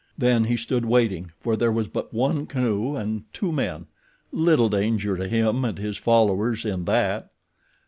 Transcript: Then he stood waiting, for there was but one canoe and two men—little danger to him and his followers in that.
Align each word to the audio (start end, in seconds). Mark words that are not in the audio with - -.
Then 0.17 0.45
he 0.45 0.57
stood 0.57 0.83
waiting, 0.83 1.31
for 1.39 1.55
there 1.55 1.71
was 1.71 1.87
but 1.87 2.11
one 2.11 2.47
canoe 2.47 2.95
and 2.95 3.31
two 3.33 3.51
men—little 3.51 4.67
danger 4.67 5.15
to 5.15 5.27
him 5.27 5.63
and 5.63 5.77
his 5.77 5.95
followers 5.97 6.65
in 6.65 6.85
that. 6.85 7.29